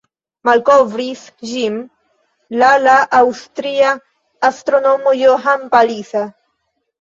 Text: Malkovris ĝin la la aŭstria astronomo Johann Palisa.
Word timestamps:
Malkovris 0.47 1.25
ĝin 1.49 1.75
la 2.61 2.69
la 2.85 2.95
aŭstria 3.19 3.93
astronomo 4.51 5.15
Johann 5.21 5.69
Palisa. 5.77 6.27